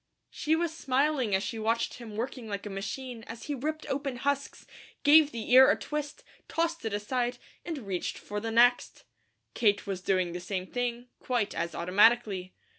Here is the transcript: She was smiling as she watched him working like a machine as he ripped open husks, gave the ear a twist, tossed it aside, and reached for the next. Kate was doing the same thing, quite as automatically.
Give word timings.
She 0.31 0.55
was 0.55 0.75
smiling 0.75 1.35
as 1.35 1.43
she 1.43 1.59
watched 1.59 1.99
him 1.99 2.15
working 2.15 2.47
like 2.47 2.65
a 2.65 2.71
machine 2.71 3.21
as 3.27 3.43
he 3.43 3.53
ripped 3.53 3.85
open 3.85 4.15
husks, 4.15 4.65
gave 5.03 5.29
the 5.31 5.51
ear 5.51 5.69
a 5.69 5.75
twist, 5.77 6.23
tossed 6.47 6.83
it 6.85 6.93
aside, 6.95 7.37
and 7.63 7.77
reached 7.85 8.17
for 8.17 8.39
the 8.39 8.49
next. 8.49 9.03
Kate 9.53 9.85
was 9.85 10.01
doing 10.01 10.31
the 10.31 10.39
same 10.39 10.65
thing, 10.65 11.09
quite 11.19 11.53
as 11.53 11.75
automatically. 11.75 12.55